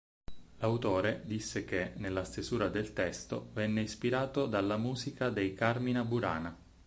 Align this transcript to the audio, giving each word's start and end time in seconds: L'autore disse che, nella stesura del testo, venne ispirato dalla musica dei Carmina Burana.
L'autore 0.57 1.21
disse 1.25 1.63
che, 1.63 1.93
nella 1.97 2.23
stesura 2.23 2.69
del 2.69 2.91
testo, 2.91 3.51
venne 3.53 3.81
ispirato 3.81 4.47
dalla 4.47 4.75
musica 4.77 5.29
dei 5.29 5.53
Carmina 5.53 6.03
Burana. 6.03 6.57